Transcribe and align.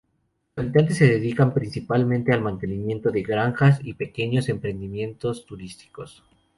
Sus 0.55 0.63
habitantes 0.65 0.97
se 0.97 1.05
dedican 1.05 1.53
principalmente 1.53 2.33
al 2.33 2.41
mantenimiento 2.41 3.11
de 3.11 3.21
granjas 3.21 3.79
y 3.83 3.93
pequeños 3.93 4.49
emprendimientos 4.49 5.45
turísticos. 5.45 6.23